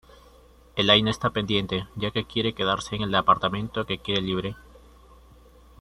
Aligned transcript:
Elaine 0.77 1.11
está 1.11 1.29
pendiente 1.29 1.87
ya 1.95 2.09
que 2.09 2.25
quiere 2.25 2.55
quedarse 2.55 2.95
el 2.95 3.13
apartamento 3.13 3.85
que 3.85 3.99
quede 3.99 4.19
libre. 4.19 4.55